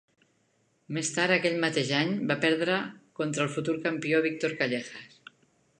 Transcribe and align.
Més 0.97 1.11
tard 1.17 1.33
aquell 1.35 1.59
mateix 1.65 1.91
any, 1.99 2.15
va 2.31 2.39
perdre 2.47 2.81
contra 3.21 3.47
el 3.47 3.53
futur 3.59 3.77
campió 3.87 4.25
Víctor 4.29 4.57
Callejas. 4.63 5.21